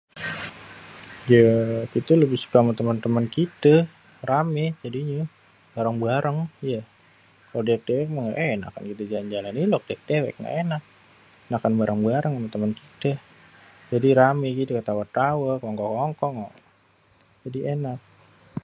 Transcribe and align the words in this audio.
yaa 1.33 1.81
kitê 1.93 2.13
lebih 2.21 2.39
suka 2.43 2.57
ama 2.61 2.73
temen-temen 2.79 3.25
kitê.. 3.35 3.73
rame 4.29 4.65
jadinye.. 4.83 5.21
bareng-bareng 5.75 6.39
iya.. 6.69 6.81
kalo 7.49 7.61
dewek-dewek 7.67 8.07
mah 8.11 8.23
ngga 8.25 8.41
enak 8.53 8.69
kalo 8.73 8.85
kite 8.89 9.03
jalan 9.31 9.55
dewek-dewek 9.57 10.33
ngga 10.39 10.53
enak.. 10.63 10.81
enak 11.53 11.61
bareng-bareng 11.81 12.33
ama 12.35 12.47
temen 12.53 12.71
kitê.. 12.79 13.11
jadi 13.91 14.09
rame 14.19 14.47
gitu 14.59 14.71
tawê-tawê 14.87 15.51
kongkow-kongkow 15.63 16.35
jadi 17.45 17.59
enak.. 17.73 17.99